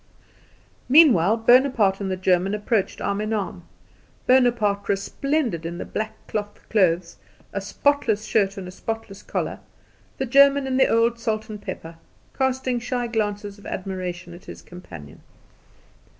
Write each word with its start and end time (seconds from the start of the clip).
Meanwhile 0.89 1.37
Bonaparte 1.37 2.01
and 2.01 2.09
the 2.09 2.17
German 2.17 2.55
approached 2.55 3.01
arm 3.01 3.21
in 3.21 3.33
arm 3.33 3.65
Bonaparte 4.25 4.89
resplendent 4.89 5.63
in 5.63 5.77
the 5.77 5.85
black 5.85 6.15
cloth 6.25 6.57
clothes, 6.71 7.17
a 7.53 7.61
spotless 7.61 8.25
shirt, 8.25 8.57
and 8.57 8.67
a 8.67 8.71
spotless 8.71 9.21
collar; 9.21 9.59
the 10.17 10.25
German 10.25 10.65
in 10.65 10.77
the 10.77 10.87
old 10.87 11.19
salt 11.19 11.51
and 11.51 11.61
pepper, 11.61 11.97
casting 12.35 12.79
shy 12.79 13.05
glances 13.05 13.59
of 13.59 13.67
admiration 13.67 14.33
at 14.33 14.45
his 14.45 14.63
companion. 14.63 15.21